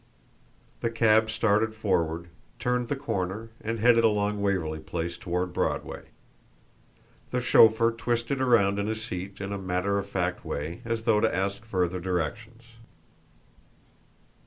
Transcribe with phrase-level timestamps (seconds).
[0.79, 6.05] The cab started forward, turned the corner, and headed along Waverly Place toward Broadway.
[7.29, 11.19] The chauffeur twisted around in his seat in a matter of fact way, as though
[11.19, 12.63] to ask further directions.